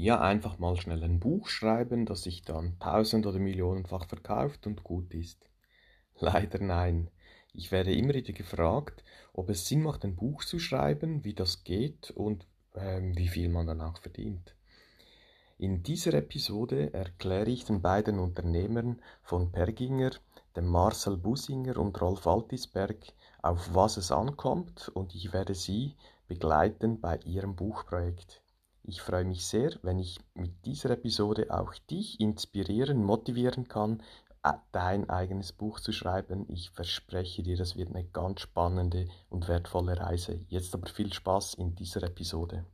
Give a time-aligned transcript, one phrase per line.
[0.00, 4.84] Ja, einfach mal schnell ein Buch schreiben, das sich dann tausend- oder millionenfach verkauft und
[4.84, 5.50] gut ist.
[6.20, 7.10] Leider nein.
[7.52, 11.64] Ich werde immer wieder gefragt, ob es Sinn macht, ein Buch zu schreiben, wie das
[11.64, 14.54] geht und ähm, wie viel man dann auch verdient.
[15.58, 20.12] In dieser Episode erkläre ich den beiden Unternehmern von Perginger,
[20.54, 25.96] dem Marcel Businger und Rolf Altisberg, auf was es ankommt und ich werde sie
[26.28, 28.44] begleiten bei ihrem Buchprojekt.
[28.90, 34.02] Ich freue mich sehr, wenn ich mit dieser Episode auch dich inspirieren, motivieren kann,
[34.72, 36.46] dein eigenes Buch zu schreiben.
[36.48, 40.40] Ich verspreche dir, das wird eine ganz spannende und wertvolle Reise.
[40.48, 42.64] Jetzt aber viel Spaß in dieser Episode.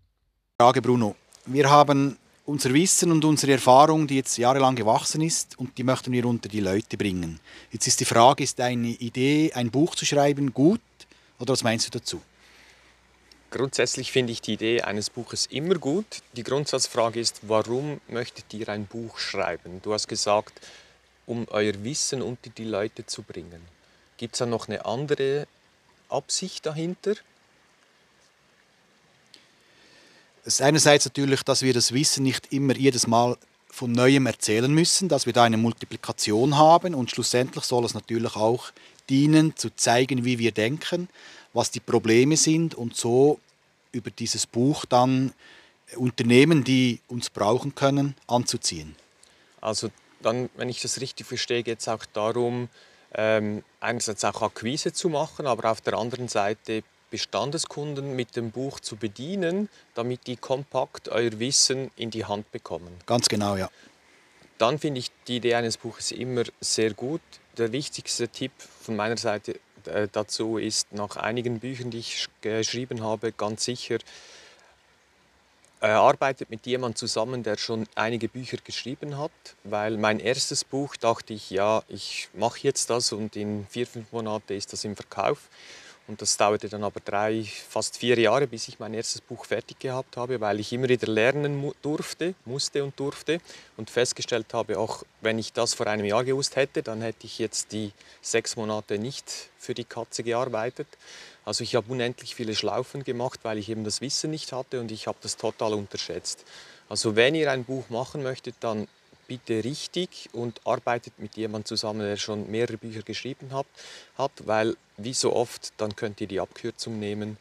[0.62, 1.16] Frage Bruno.
[1.46, 6.12] Wir haben unser Wissen und unsere Erfahrung, die jetzt jahrelang gewachsen ist, und die möchten
[6.12, 7.40] wir unter die Leute bringen.
[7.72, 10.80] Jetzt ist die Frage, ist eine Idee, ein Buch zu schreiben, gut?
[11.40, 12.20] Oder was meinst du dazu?
[13.54, 16.22] Grundsätzlich finde ich die Idee eines Buches immer gut.
[16.32, 19.80] Die Grundsatzfrage ist, warum möchtet ihr ein Buch schreiben?
[19.80, 20.60] Du hast gesagt,
[21.24, 23.60] um euer Wissen unter die Leute zu bringen.
[24.16, 25.46] Gibt es da noch eine andere
[26.08, 27.12] Absicht dahinter?
[30.44, 33.36] Es ist einerseits natürlich, dass wir das Wissen nicht immer jedes Mal
[33.70, 38.34] von neuem erzählen müssen, dass wir da eine Multiplikation haben und schlussendlich soll es natürlich
[38.34, 38.72] auch
[39.08, 41.08] dienen, zu zeigen, wie wir denken,
[41.52, 43.38] was die Probleme sind und so
[43.94, 45.32] über dieses Buch dann
[45.96, 48.96] Unternehmen, die uns brauchen können, anzuziehen.
[49.60, 49.90] Also
[50.22, 52.68] dann, wenn ich das richtig verstehe, geht es auch darum,
[53.14, 58.80] ähm, einerseits auch Akquise zu machen, aber auf der anderen Seite Bestandeskunden mit dem Buch
[58.80, 62.92] zu bedienen, damit die kompakt euer Wissen in die Hand bekommen.
[63.06, 63.70] Ganz genau, ja.
[64.58, 67.20] Dann finde ich die Idee eines Buches immer sehr gut.
[67.56, 69.60] Der wichtigste Tipp von meiner Seite
[70.12, 73.98] dazu ist, nach einigen Büchern, die ich geschrieben habe, ganz sicher,
[75.84, 79.32] äh, arbeitet mit jemandem zusammen, der schon einige Bücher geschrieben hat,
[79.64, 84.10] weil mein erstes Buch dachte ich, ja, ich mache jetzt das und in vier, fünf
[84.10, 85.50] Monaten ist das im Verkauf.
[86.06, 89.78] Und das dauerte dann aber drei, fast vier Jahre, bis ich mein erstes Buch fertig
[89.78, 93.40] gehabt habe, weil ich immer wieder lernen durfte, musste und durfte
[93.78, 97.38] und festgestellt habe, auch wenn ich das vor einem Jahr gewusst hätte, dann hätte ich
[97.38, 100.88] jetzt die sechs Monate nicht für die Katze gearbeitet.
[101.46, 104.92] Also ich habe unendlich viele Schlaufen gemacht, weil ich eben das Wissen nicht hatte und
[104.92, 106.44] ich habe das total unterschätzt.
[106.90, 108.88] Also wenn ihr ein Buch machen möchtet, dann
[109.26, 113.66] bitte richtig und arbeitet mit jemandem zusammen, der schon mehrere Bücher geschrieben hat,
[114.18, 117.36] hat, weil wie so oft, dann könnt ihr die Abkürzung nehmen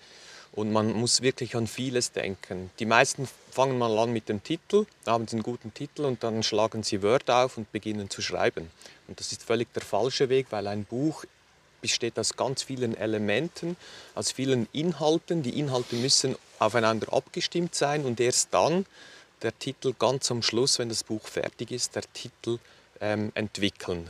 [0.54, 2.70] und man muss wirklich an vieles denken.
[2.80, 6.84] Die meisten fangen mal an mit dem Titel, haben einen guten Titel und dann schlagen
[6.84, 8.70] sie Word auf und beginnen zu schreiben.
[9.08, 11.26] Und das ist völlig der falsche Weg, weil ein Buch
[11.82, 13.76] besteht aus ganz vielen Elementen,
[14.16, 15.44] aus vielen Inhalten.
[15.44, 18.86] Die Inhalte müssen aufeinander abgestimmt sein und erst dann
[19.42, 22.60] der Titel ganz am Schluss, wenn das Buch fertig ist, der Titel
[23.02, 24.10] ähm, entwickeln.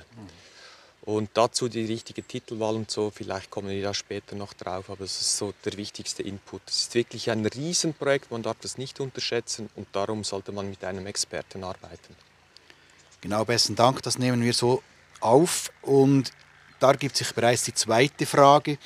[1.05, 5.03] Und dazu die richtige Titelwahl und so, vielleicht kommen wir da später noch drauf, aber
[5.03, 6.61] das ist so der wichtigste Input.
[6.67, 10.83] Es ist wirklich ein Riesenprojekt, man darf das nicht unterschätzen und darum sollte man mit
[10.83, 12.15] einem Experten arbeiten.
[13.19, 14.81] Genau, besten Dank, das nehmen wir so
[15.19, 15.71] auf.
[15.81, 16.31] Und
[16.79, 18.77] da gibt sich bereits die zweite Frage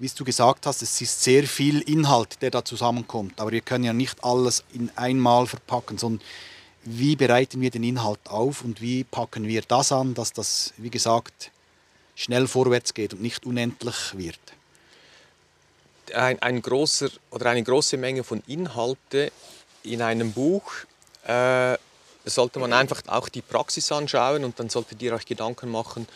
[0.00, 3.38] wie du gesagt hast, es ist sehr viel Inhalt, der da zusammenkommt.
[3.38, 6.26] Aber wir können ja nicht alles in einmal verpacken, sondern
[6.84, 10.88] wie bereiten wir den Inhalt auf und wie packen wir das an, dass das, wie
[10.88, 11.50] gesagt,
[12.20, 14.38] schnell vorwärts geht und nicht unendlich wird.
[16.12, 19.32] Ein, ein großer oder eine große Menge von Inhalte
[19.84, 20.70] in einem Buch
[21.26, 21.78] äh,
[22.24, 26.06] sollte man einfach auch die Praxis anschauen und dann solltet ihr euch Gedanken machen,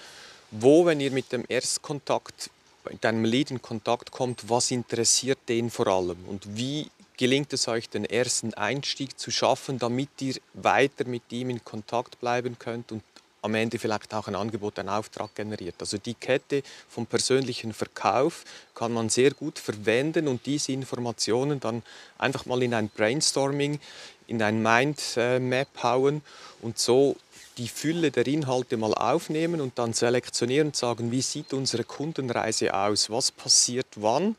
[0.51, 2.51] wo, wenn ihr mit dem Erstkontakt
[2.91, 7.67] mit einem Lead in Kontakt kommt, was interessiert den vor allem und wie gelingt es
[7.67, 12.93] euch, den ersten Einstieg zu schaffen, damit ihr weiter mit ihm in Kontakt bleiben könnt
[12.93, 13.03] und
[13.45, 15.75] am Ende vielleicht auch ein Angebot, ein Auftrag generiert.
[15.79, 18.45] Also die Kette vom persönlichen Verkauf
[18.75, 21.83] kann man sehr gut verwenden und diese Informationen dann
[22.17, 23.81] einfach mal in ein Brainstorming,
[24.27, 26.23] in ein Mindmap hauen
[26.63, 27.17] und so
[27.59, 32.75] die Fülle der Inhalte mal aufnehmen und dann selektionieren und sagen, wie sieht unsere Kundenreise
[32.75, 34.37] aus, was passiert wann,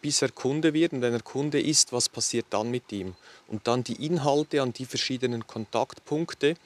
[0.00, 3.14] bis er Kunde wird und wenn er Kunde ist, was passiert dann mit ihm.
[3.48, 6.56] Und dann die Inhalte an die verschiedenen Kontaktpunkte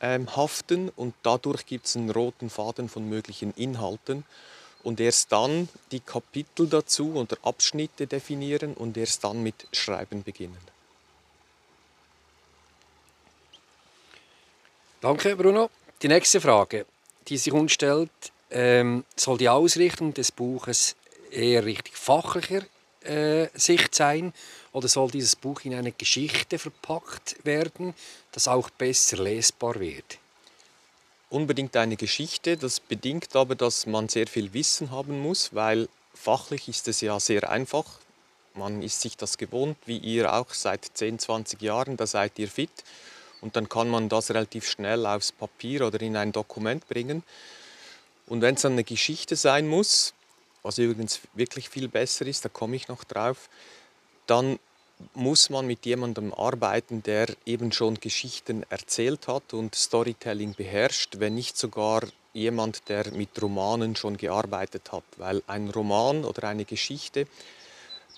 [0.00, 4.24] ähm, haften und dadurch gibt es einen roten Faden von möglichen Inhalten
[4.82, 10.58] und erst dann die Kapitel dazu oder Abschnitte definieren und erst dann mit Schreiben beginnen.
[15.00, 15.70] Danke, Bruno.
[16.02, 16.86] Die nächste Frage,
[17.28, 18.10] die sich uns stellt,
[18.50, 20.96] ähm, soll die Ausrichtung des Buches
[21.30, 22.62] eher richtig fachlicher
[23.54, 24.32] Sicht sein?
[24.72, 27.94] Oder soll dieses Buch in eine Geschichte verpackt werden,
[28.32, 30.18] das auch besser lesbar wird?
[31.30, 32.56] Unbedingt eine Geschichte.
[32.56, 37.18] Das bedingt aber, dass man sehr viel Wissen haben muss, weil fachlich ist es ja
[37.20, 37.86] sehr einfach.
[38.54, 42.48] Man ist sich das gewohnt, wie ihr auch seit 10, 20 Jahren, da seid ihr
[42.48, 42.70] fit.
[43.40, 47.22] Und dann kann man das relativ schnell aufs Papier oder in ein Dokument bringen.
[48.26, 50.12] Und wenn es dann eine Geschichte sein muss,
[50.62, 53.48] was übrigens wirklich viel besser ist, da komme ich noch drauf,
[54.26, 54.58] dann
[55.14, 61.34] muss man mit jemandem arbeiten, der eben schon Geschichten erzählt hat und Storytelling beherrscht, wenn
[61.34, 62.02] nicht sogar
[62.32, 65.04] jemand, der mit Romanen schon gearbeitet hat.
[65.16, 67.26] Weil ein Roman oder eine Geschichte,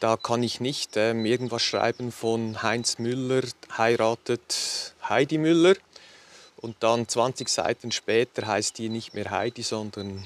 [0.00, 3.42] da kann ich nicht ähm, irgendwas schreiben von Heinz Müller
[3.78, 5.76] heiratet Heidi Müller
[6.56, 10.24] und dann 20 Seiten später heißt die nicht mehr Heidi, sondern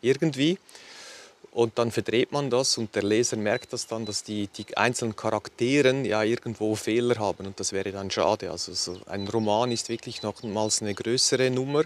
[0.00, 0.58] irgendwie.
[1.58, 5.16] Und dann verdreht man das und der Leser merkt das dann, dass die, die einzelnen
[5.16, 7.46] Charakteren ja irgendwo Fehler haben.
[7.46, 8.52] Und das wäre dann schade.
[8.52, 11.82] Also so ein Roman ist wirklich nochmals eine größere Nummer,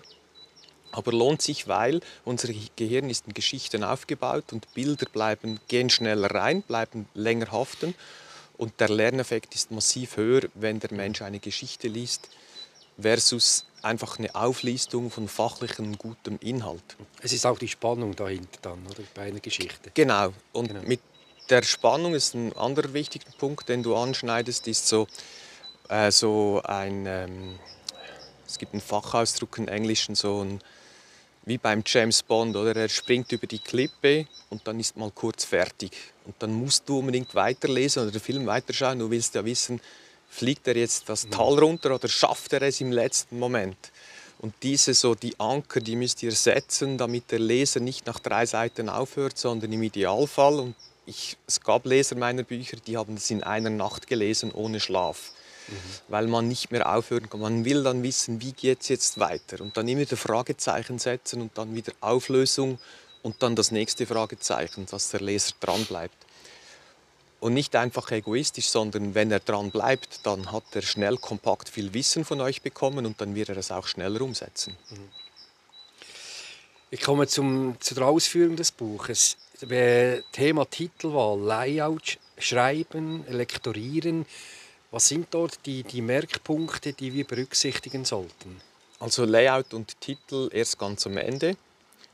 [0.90, 6.30] aber lohnt sich, weil unser Gehirn ist in Geschichten aufgebaut und Bilder bleiben, gehen schneller
[6.30, 7.94] rein, bleiben länger haften.
[8.58, 12.28] Und der Lerneffekt ist massiv höher, wenn der Mensch eine Geschichte liest
[13.02, 16.96] versus einfach eine Auflistung von fachlichem gutem Inhalt.
[17.20, 19.90] Es ist auch die Spannung dahinter dann, oder, bei einer Geschichte.
[19.94, 20.32] Genau.
[20.52, 20.82] Und genau.
[20.82, 21.00] mit
[21.50, 25.06] der Spannung ist ein anderer wichtiger Punkt, den du anschneidest, ist so,
[25.88, 27.58] äh, so ein, ähm,
[28.46, 30.60] es gibt einen Fachausdruck im Englischen, so ein,
[31.44, 32.76] wie beim James Bond, oder?
[32.76, 35.90] Er springt über die Klippe und dann ist mal kurz fertig.
[36.24, 39.00] Und dann musst du unbedingt weiterlesen oder den Film weiterschauen.
[39.00, 39.80] Du willst ja wissen,
[40.32, 43.76] fliegt er jetzt das Tal runter oder schafft er es im letzten Moment?
[44.38, 48.46] Und diese so die Anker, die müsst ihr setzen, damit der Leser nicht nach drei
[48.46, 50.58] Seiten aufhört, sondern im Idealfall.
[50.58, 50.74] Und
[51.06, 55.32] ich, es gab Leser meiner Bücher, die haben es in einer Nacht gelesen ohne Schlaf,
[55.68, 55.74] mhm.
[56.08, 57.40] weil man nicht mehr aufhören kann.
[57.40, 61.42] Man will dann wissen, wie geht es jetzt weiter und dann immer wieder Fragezeichen setzen
[61.42, 62.80] und dann wieder Auflösung
[63.22, 66.16] und dann das nächste Fragezeichen, dass der Leser dran bleibt.
[67.42, 71.92] Und nicht einfach egoistisch, sondern wenn er dran bleibt, dann hat er schnell kompakt viel
[71.92, 74.76] Wissen von euch bekommen und dann wird er es auch schneller umsetzen.
[76.92, 79.36] Ich komme zum, zu der Ausführung des Buches.
[79.58, 84.24] Thema Titelwahl, Layout, Schreiben, Lektorieren.
[84.92, 88.60] Was sind dort die, die Merkpunkte, die wir berücksichtigen sollten?
[89.00, 91.56] Also Layout und Titel erst ganz am Ende.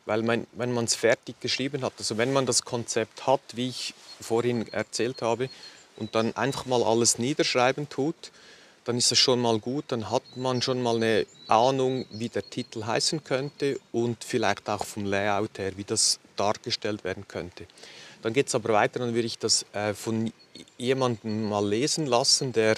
[0.08, 3.68] Weil man, wenn man es fertig geschrieben hat, also wenn man das Konzept hat, wie
[3.68, 5.50] ich vorhin erzählt habe,
[5.98, 8.32] und dann einfach mal alles niederschreiben tut,
[8.84, 12.48] dann ist das schon mal gut, dann hat man schon mal eine Ahnung, wie der
[12.48, 17.66] Titel heißen könnte und vielleicht auch vom Layout her, wie das dargestellt werden könnte.
[18.22, 20.32] Dann geht es aber weiter, dann würde ich das äh, von
[20.78, 22.76] jemandem mal lesen lassen, der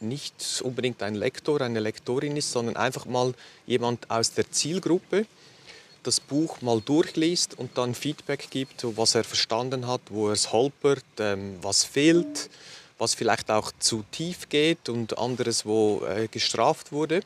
[0.00, 3.32] nicht unbedingt ein Lektor, eine Lektorin ist, sondern einfach mal
[3.64, 5.24] jemand aus der Zielgruppe,
[6.08, 10.52] das Buch mal durchliest und dann Feedback gibt, was er verstanden hat, wo er es
[10.52, 12.48] holpert, ähm, was fehlt,
[12.96, 17.20] was vielleicht auch zu tief geht und anderes, wo äh, gestraft wurde.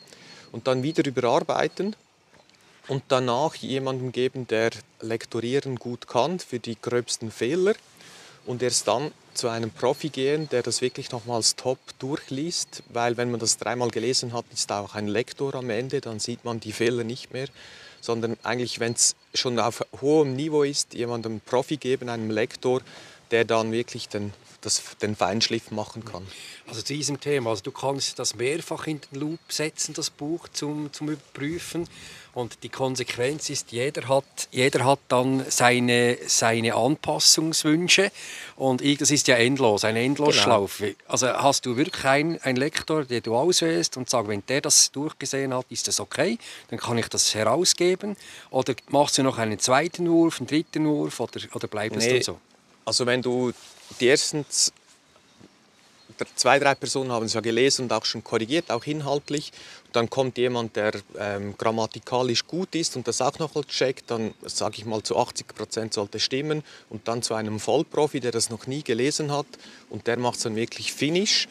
[0.50, 1.94] Und dann wieder überarbeiten
[2.88, 4.70] und danach jemandem geben, der
[5.00, 7.75] Lektorieren gut kann für die gröbsten Fehler
[8.46, 13.31] und erst dann zu einem Profi gehen, der das wirklich nochmals top durchliest, weil wenn
[13.31, 16.73] man das dreimal gelesen hat, ist auch ein Lektor am Ende, dann sieht man die
[16.73, 17.47] Fehler nicht mehr
[18.02, 22.82] sondern eigentlich, wenn es schon auf hohem Niveau ist, jemandem Profi geben, einem Lektor,
[23.30, 26.26] der dann wirklich den, das, den Feinschliff machen kann.
[26.66, 30.49] Also zu diesem Thema, also du kannst das mehrfach in den Loop setzen, das Buch
[30.49, 31.88] zum, zum Überprüfen.
[32.34, 38.10] Und die Konsequenz ist, jeder hat, jeder hat dann seine, seine Anpassungswünsche.
[38.56, 40.92] Und das ist ja endlos, eine Endlosschlaufe.
[40.92, 40.98] Genau.
[41.08, 44.90] Also hast du wirklich einen, einen Lektor, den du auswählst und sagst, wenn der das
[44.92, 48.16] durchgesehen hat, ist das okay, dann kann ich das herausgeben.
[48.50, 52.12] Oder machst du noch einen zweiten Wurf, einen dritten Wurf oder, oder bleibt es nee,
[52.14, 52.40] dann so?
[52.86, 53.52] Also wenn du
[54.00, 54.46] die ersten
[56.35, 59.52] zwei, drei Personen haben es ja gelesen und auch schon korrigiert, auch inhaltlich.
[59.92, 64.35] Dann kommt jemand, der ähm, grammatikalisch gut ist und das auch noch mal checkt, dann
[64.45, 68.50] sage ich mal zu 80 Prozent sollte stimmen und dann zu einem Vollprofi, der das
[68.50, 69.47] noch nie gelesen hat
[69.90, 71.49] und der macht es dann wirklich finish.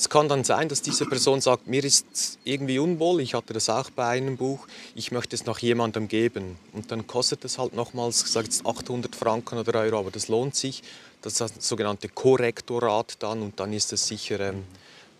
[0.00, 3.68] Es kann dann sein, dass diese Person sagt, mir ist irgendwie unwohl, ich hatte das
[3.68, 6.56] auch bei einem Buch, ich möchte es noch jemandem geben.
[6.72, 10.28] Und dann kostet es halt nochmals, ich sage jetzt 800 Franken oder Euro, aber das
[10.28, 10.82] lohnt sich.
[11.22, 14.64] Das ist das sogenannte Korrektorat dann und dann ist es sicher ähm,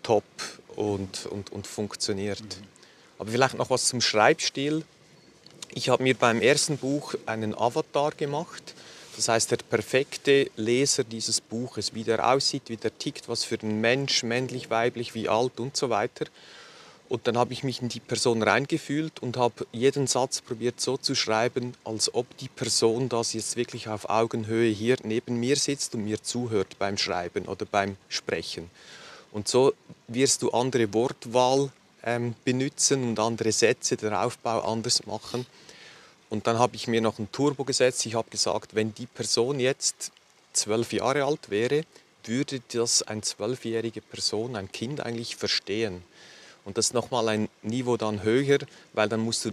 [0.01, 0.23] top
[0.75, 2.41] und, und, und funktioniert.
[2.41, 2.67] Mhm.
[3.19, 4.83] Aber vielleicht noch was zum Schreibstil.
[5.73, 8.73] Ich habe mir beim ersten Buch einen Avatar gemacht
[9.15, 13.57] Das heißt, der perfekte Leser dieses Buches, wie der aussieht, wie der tickt, was für
[13.61, 16.25] ein Mensch, männlich, weiblich, wie alt und so weiter.
[17.11, 20.95] Und dann habe ich mich in die Person reingefühlt und habe jeden Satz probiert so
[20.95, 25.93] zu schreiben, als ob die Person das jetzt wirklich auf Augenhöhe hier neben mir sitzt
[25.93, 28.71] und mir zuhört beim Schreiben oder beim Sprechen.
[29.33, 29.73] Und so
[30.07, 31.69] wirst du andere Wortwahl
[32.05, 35.45] ähm, benutzen und andere Sätze, der Aufbau anders machen.
[36.29, 38.05] Und dann habe ich mir noch ein Turbo gesetzt.
[38.05, 40.13] Ich habe gesagt, wenn die Person jetzt
[40.53, 41.83] zwölf Jahre alt wäre,
[42.23, 46.05] würde das eine zwölfjährige Person, ein Kind eigentlich verstehen.
[46.65, 48.59] Und das ist nochmal ein Niveau dann höher,
[48.93, 49.51] weil dann musst du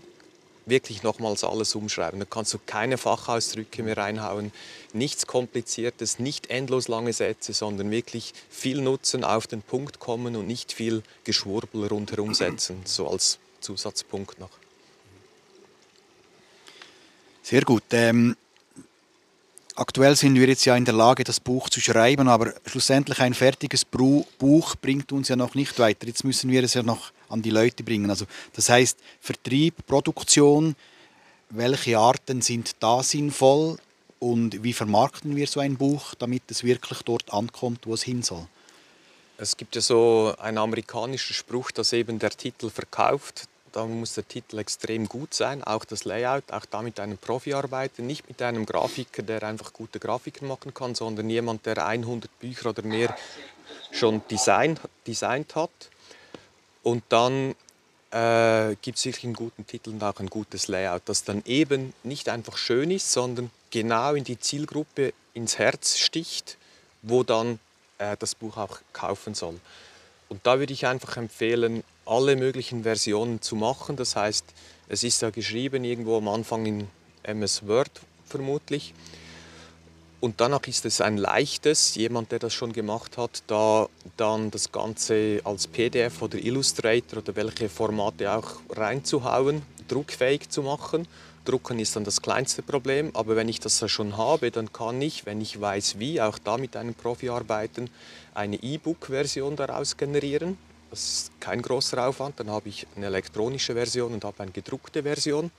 [0.67, 2.21] wirklich nochmals alles umschreiben.
[2.21, 4.53] Da kannst du keine Fachausdrücke mehr reinhauen,
[4.93, 10.47] nichts Kompliziertes, nicht endlos lange Sätze, sondern wirklich viel nutzen, auf den Punkt kommen und
[10.47, 14.51] nicht viel Geschwurbel rundherum setzen, so als Zusatzpunkt noch.
[17.43, 17.85] Sehr gut.
[17.93, 18.37] Ähm,
[19.79, 23.33] Aktuell sind wir jetzt ja in der Lage, das Buch zu schreiben, aber schlussendlich ein
[23.33, 26.09] fertiges Buch bringt uns ja noch nicht weiter.
[26.09, 28.11] Jetzt müssen wir es ja noch an die Leute bringen.
[28.11, 30.75] Also das heißt Vertrieb, Produktion,
[31.51, 33.79] welche Arten sind da sinnvoll
[34.19, 38.25] und wie vermarkten wir so ein Buch, damit es wirklich dort ankommt, wo es hin
[38.25, 38.49] soll?
[39.37, 44.27] Es gibt ja so einen amerikanischen Spruch, dass eben der Titel verkauft da muss der
[44.27, 48.41] Titel extrem gut sein, auch das Layout, auch da mit einem Profi arbeiten, nicht mit
[48.43, 53.17] einem Grafiker, der einfach gute Grafiken machen kann, sondern jemand, der 100 Bücher oder mehr
[53.93, 55.71] schon design, designt hat.
[56.83, 57.55] Und dann
[58.11, 61.93] äh, gibt es wirklich einen guten Titel und auch ein gutes Layout, das dann eben
[62.03, 66.57] nicht einfach schön ist, sondern genau in die Zielgruppe ins Herz sticht,
[67.03, 67.59] wo dann
[67.99, 69.61] äh, das Buch auch kaufen soll.
[70.29, 73.97] Und da würde ich einfach empfehlen, alle möglichen Versionen zu machen.
[73.97, 74.45] Das heißt,
[74.89, 76.89] es ist ja geschrieben irgendwo am Anfang in
[77.23, 77.91] MS Word
[78.25, 78.95] vermutlich.
[80.21, 84.73] Und danach ist es ein leichtes, jemand, der das schon gemacht hat, da dann das
[84.73, 91.07] Ganze als PDF oder Illustrator oder welche Formate auch reinzuhauen, druckfähig zu machen.
[91.45, 95.25] Drucken ist dann das kleinste Problem, aber wenn ich das schon habe, dann kann ich,
[95.25, 97.89] wenn ich weiß wie, auch da mit einem Profi arbeiten,
[98.35, 100.59] eine E-Book-Version daraus generieren.
[100.91, 102.41] Das ist kein großer Aufwand.
[102.41, 105.51] Dann habe ich eine elektronische Version und habe eine gedruckte Version.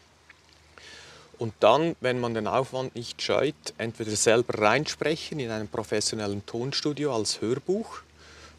[1.37, 7.15] Und dann, wenn man den Aufwand nicht scheut, entweder selber reinsprechen in einem professionellen Tonstudio
[7.15, 8.01] als Hörbuch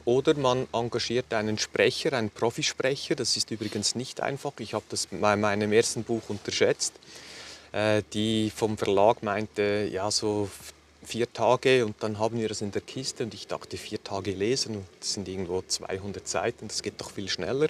[0.07, 3.17] oder man engagiert einen Sprecher, einen Profisprecher.
[3.17, 4.53] Das ist übrigens nicht einfach.
[4.61, 6.95] Ich habe das bei meinem ersten Buch unterschätzt.
[7.73, 10.51] Äh, die vom Verlag meinte, ja, so
[11.03, 14.33] vier Tage und dann haben wir das in der Kiste und ich dachte, vier Tage
[14.33, 17.69] lesen und das sind irgendwo 200 Seiten, das geht doch viel schneller.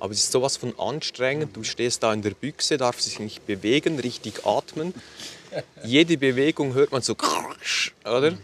[0.00, 3.46] Aber es ist sowas von anstrengend, du stehst da in der Büchse, darfst dich nicht
[3.46, 4.92] bewegen, richtig atmen.
[5.84, 7.14] Jede Bewegung hört man so,
[8.04, 8.32] oder?
[8.32, 8.38] Mhm.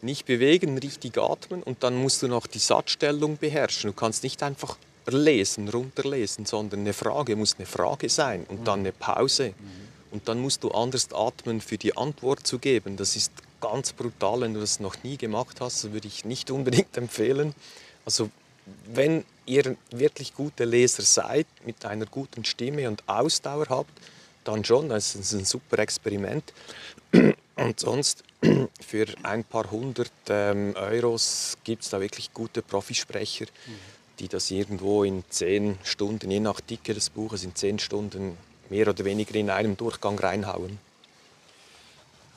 [0.00, 3.90] Nicht bewegen, richtig atmen und dann musst du noch die Satzstellung beherrschen.
[3.90, 8.80] Du kannst nicht einfach lesen, runterlesen, sondern eine Frage muss eine Frage sein und dann
[8.80, 9.54] eine Pause.
[9.58, 9.88] Mhm.
[10.10, 12.96] Und dann musst du anders atmen, für die Antwort zu geben.
[12.96, 16.96] Das ist ganz brutal, wenn du das noch nie gemacht hast, würde ich nicht unbedingt
[16.96, 17.54] empfehlen.
[18.04, 18.30] Also
[18.86, 23.90] wenn ihr wirklich gute Leser seid, mit einer guten Stimme und Ausdauer habt,
[24.44, 26.52] dann schon, das ist ein super Experiment.
[27.56, 28.22] Und sonst
[28.80, 33.46] für ein paar hundert ähm, Euros gibt es da wirklich gute Profisprecher,
[34.20, 38.38] die das irgendwo in zehn Stunden, je nach Dicke des Buches, in zehn Stunden
[38.70, 40.78] mehr oder weniger in einem Durchgang reinhauen.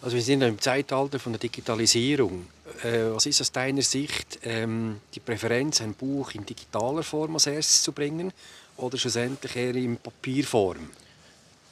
[0.02, 2.48] Also wir sind im Zeitalter von der Digitalisierung.
[2.84, 7.46] Äh, was ist aus deiner Sicht ähm, die Präferenz, ein Buch in digitaler Form als
[7.46, 8.34] erstes zu bringen
[8.78, 10.90] oder schlussendlich eher in Papierform?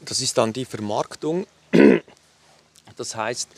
[0.01, 1.47] Das ist dann die Vermarktung.
[2.95, 3.49] Das heißt,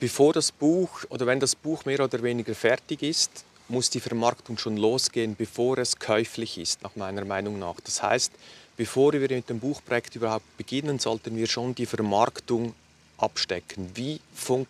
[0.00, 4.58] bevor das Buch oder wenn das Buch mehr oder weniger fertig ist, muss die Vermarktung
[4.58, 7.76] schon losgehen, bevor es käuflich ist, nach meiner Meinung nach.
[7.84, 8.32] Das heißt,
[8.76, 12.74] bevor wir mit dem Buchprojekt überhaupt beginnen, sollten wir schon die Vermarktung
[13.22, 13.90] abstecken.
[13.94, 14.20] Wie,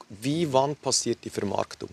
[0.09, 1.90] wie wann passiert die Vermarktung?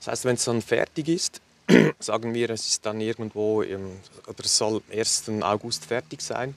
[0.00, 1.40] Das heißt, wenn es dann fertig ist,
[1.98, 5.24] sagen wir, es ist dann irgendwo im, oder es soll am 1.
[5.42, 6.54] August fertig sein,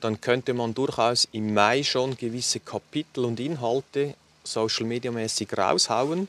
[0.00, 6.28] dann könnte man durchaus im Mai schon gewisse Kapitel und Inhalte social media mäßig raushauen,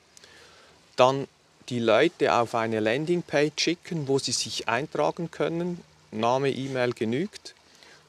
[0.95, 1.27] dann
[1.69, 5.81] die Leute auf eine Landingpage schicken, wo sie sich eintragen können,
[6.11, 7.55] Name, E-Mail genügt,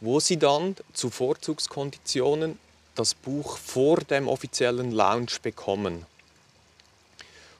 [0.00, 2.58] wo sie dann zu Vorzugskonditionen
[2.96, 6.04] das Buch vor dem offiziellen Launch bekommen.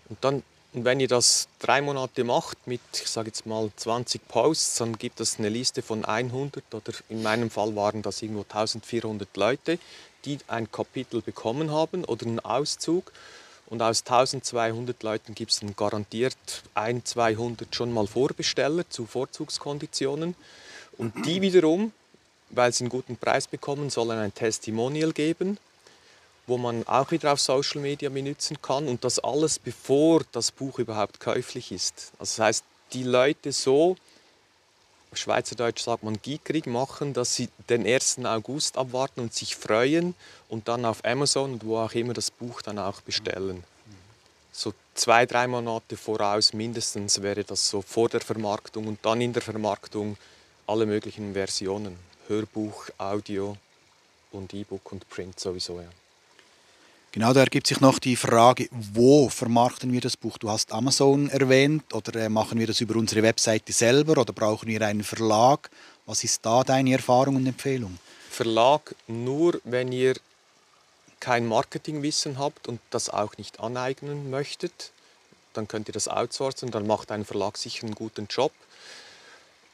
[0.08, 4.76] Und dann, wenn ihr das drei Monate macht mit, ich sage jetzt mal 20 Posts,
[4.76, 9.36] dann gibt es eine Liste von 100 oder in meinem Fall waren das irgendwo 1400
[9.36, 9.78] Leute,
[10.24, 13.12] die ein Kapitel bekommen haben oder einen Auszug.
[13.68, 16.36] Und aus 1200 Leuten gibt es dann garantiert
[16.74, 20.36] ein, 200 schon mal Vorbesteller zu Vorzugskonditionen.
[20.98, 21.92] Und die wiederum,
[22.56, 25.58] weil sie einen guten Preis bekommen, sollen ein Testimonial geben,
[26.46, 28.88] wo man auch wieder auf Social Media benutzen kann.
[28.88, 32.12] Und das alles bevor das Buch überhaupt käuflich ist.
[32.18, 33.96] Also das heißt, die Leute so
[35.12, 38.18] Schweizerdeutsch sagt man gickrig machen, dass sie den 1.
[38.24, 40.14] August abwarten und sich freuen
[40.48, 43.64] und dann auf Amazon und wo auch immer das Buch dann auch bestellen.
[44.52, 49.32] So zwei, drei Monate voraus mindestens wäre das so vor der Vermarktung und dann in
[49.32, 50.16] der Vermarktung
[50.66, 52.05] alle möglichen Versionen.
[52.28, 53.56] Hörbuch, Audio
[54.32, 55.80] und E-Book und Print sowieso.
[55.80, 55.88] Ja.
[57.16, 60.36] Genau, da ergibt sich noch die Frage, wo vermarkten wir das Buch?
[60.36, 64.68] Du hast Amazon erwähnt oder äh, machen wir das über unsere Webseite selber oder brauchen
[64.68, 65.70] wir einen Verlag?
[66.04, 67.98] Was ist da deine Erfahrung und Empfehlung?
[68.28, 70.14] Verlag nur, wenn ihr
[71.18, 74.92] kein Marketingwissen habt und das auch nicht aneignen möchtet,
[75.54, 78.52] dann könnt ihr das outsourcen, dann macht ein Verlag sicher einen guten Job.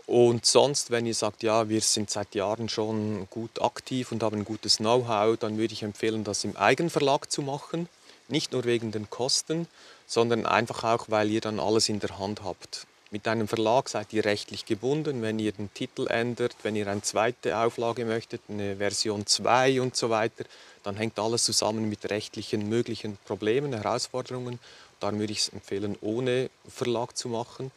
[0.07, 4.39] Und sonst, wenn ihr sagt, ja, wir sind seit Jahren schon gut aktiv und haben
[4.39, 7.89] ein gutes Know-how, dann würde ich empfehlen, das im Eigenverlag zu machen.
[8.29, 9.69] Nicht nur wegen den Kosten,
[10.07, 12.87] sondern einfach auch, weil ihr dann alles in der Hand habt.
[13.11, 17.03] Mit einem Verlag seid ihr rechtlich gebunden, wenn ihr den Titel ändert, wenn ihr eine
[17.03, 20.45] zweite Auflage möchtet, eine Version 2 und so weiter,
[20.83, 24.59] dann hängt alles zusammen mit rechtlichen möglichen Problemen, Herausforderungen.
[24.99, 27.71] Darum würde ich es empfehlen, ohne Verlag zu machen.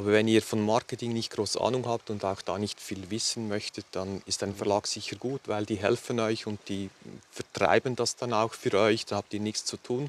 [0.00, 3.48] Aber wenn ihr von Marketing nicht groß Ahnung habt und auch da nicht viel wissen
[3.48, 6.88] möchtet, dann ist ein Verlag sicher gut, weil die helfen euch und die
[7.30, 10.08] vertreiben das dann auch für euch, da habt ihr nichts zu tun.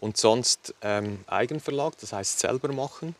[0.00, 3.14] Und sonst ähm, Eigenverlag, das heißt selber machen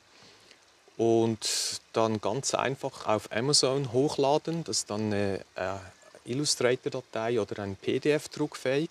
[0.97, 7.76] und dann ganz einfach auf Amazon hochladen, das ist dann eine äh, Illustrator-Datei oder ein
[7.76, 8.88] PDF druckfähig.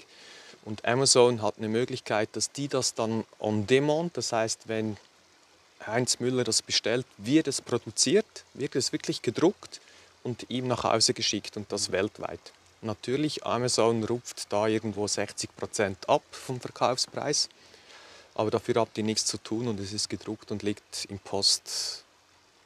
[0.63, 4.95] Und Amazon hat eine Möglichkeit, dass die das dann on demand, das heißt, wenn
[5.87, 9.81] Heinz Müller das bestellt, wird es produziert, wird es wirklich gedruckt
[10.23, 12.39] und ihm nach Hause geschickt und das weltweit.
[12.81, 17.49] Natürlich, Amazon rupft da irgendwo 60 Prozent ab vom Verkaufspreis,
[18.35, 22.03] aber dafür habt ihr nichts zu tun und es ist gedruckt und liegt im Post,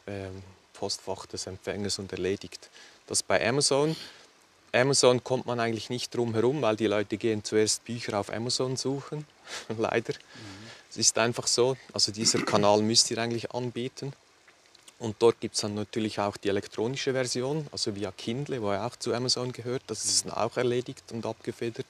[0.06, 0.30] äh,
[0.74, 2.70] Postfach des Empfängers und erledigt.
[3.06, 3.96] Das bei Amazon.
[4.74, 8.76] Amazon kommt man eigentlich nicht drum herum, weil die Leute gehen zuerst Bücher auf Amazon
[8.76, 9.26] suchen,
[9.78, 10.14] leider.
[10.14, 10.67] Mhm.
[10.98, 14.14] Es ist einfach so, also dieser Kanal müsst ihr eigentlich anbieten.
[14.98, 18.88] Und dort gibt es dann natürlich auch die elektronische Version, also via Kindle, wo ja
[18.88, 19.84] auch zu Amazon gehört.
[19.86, 21.86] Das ist dann auch erledigt und abgefedert.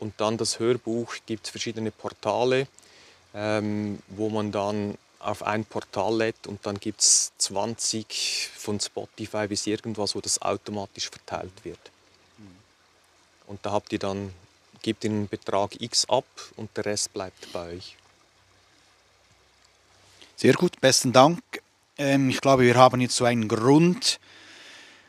[0.00, 2.66] Und dann das Hörbuch gibt es verschiedene Portale,
[3.34, 9.46] ähm, wo man dann auf ein Portal lädt und dann gibt es 20 von Spotify
[9.46, 11.78] bis irgendwas, wo das automatisch verteilt wird.
[13.46, 14.34] Und da habt ihr dann
[14.82, 16.26] gebt den Betrag X ab
[16.56, 17.96] und der Rest bleibt bei euch.
[20.40, 21.40] Sehr gut, besten Dank.
[21.96, 24.20] Ähm, ich glaube, wir haben jetzt so einen Grund,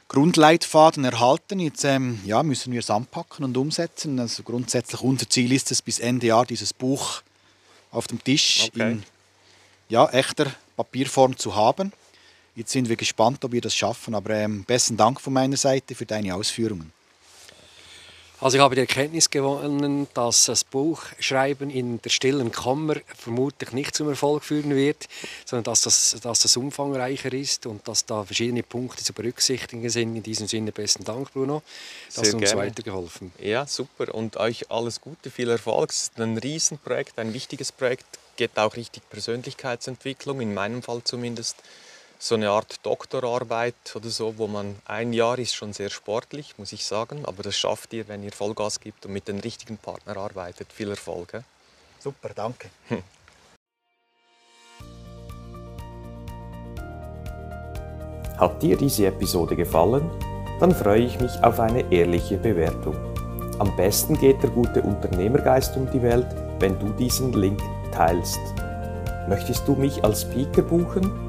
[0.07, 1.59] Grundleitfaden erhalten.
[1.59, 4.19] Jetzt ähm, ja, müssen wir es anpacken und umsetzen.
[4.19, 7.21] Also grundsätzlich unser Ziel ist es, bis Ende Jahr dieses Buch
[7.91, 8.93] auf dem Tisch okay.
[8.93, 9.03] in
[9.87, 11.93] ja, echter Papierform zu haben.
[12.55, 14.15] Jetzt sind wir gespannt, ob wir das schaffen.
[14.15, 16.91] Aber ähm, besten Dank von meiner Seite für deine Ausführungen.
[18.41, 23.93] Also ich habe die Erkenntnis gewonnen, dass das Buchschreiben in der stillen Kammer vermutlich nicht
[23.93, 25.07] zum Erfolg führen wird,
[25.43, 30.15] sondern dass das, dass das umfangreicher ist und dass da verschiedene Punkte zu berücksichtigen sind.
[30.15, 31.63] In diesem Sinne besten Dank, Bruno.
[32.07, 33.33] Das hat uns weitergeholfen.
[33.39, 34.15] Ja, super.
[34.15, 35.89] Und euch alles Gute, viel Erfolg.
[35.89, 38.05] Es ist ein Riesenprojekt, ein wichtiges Projekt.
[38.37, 41.57] Geht auch richtig Persönlichkeitsentwicklung, in meinem Fall zumindest
[42.21, 46.73] so eine Art Doktorarbeit oder so, wo man ein Jahr ist schon sehr sportlich, muss
[46.73, 47.25] ich sagen.
[47.25, 50.71] Aber das schafft ihr, wenn ihr Vollgas gibt und mit den richtigen Partnern arbeitet.
[50.73, 51.31] Viel Erfolg.
[51.31, 51.39] He?
[51.99, 52.69] Super, danke.
[52.89, 53.03] Hm.
[58.37, 60.09] Hat dir diese Episode gefallen?
[60.59, 62.95] Dann freue ich mich auf eine ehrliche Bewertung.
[63.59, 66.27] Am besten geht der gute Unternehmergeist um die Welt,
[66.59, 67.61] wenn du diesen Link
[67.93, 68.39] teilst.
[69.27, 71.28] Möchtest du mich als Speaker buchen?